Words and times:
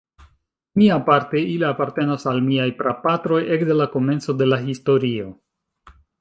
Miaparte, 0.79 1.43
ili 1.55 1.67
apartenas 1.67 2.25
al 2.31 2.41
miaj 2.47 2.67
prapatroj 2.79 3.43
ekde 3.59 3.77
la 3.83 3.87
komenco 3.97 4.37
de 4.41 4.49
la 4.49 4.61
historio. 4.67 5.29